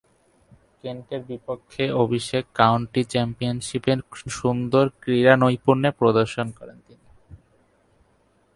কেন্টের 0.81 1.21
বিপক্ষে 1.29 1.85
অভিষেক 2.03 2.43
কাউন্টি 2.55 3.01
চ্যাম্পিয়নশীপে 3.11 3.93
সুন্দর 4.31 4.85
ক্রীড়ানৈপুণ্য 5.01 5.85
প্রদর্শন 5.99 6.47
করেন 6.57 6.77
তিনি। 6.87 7.07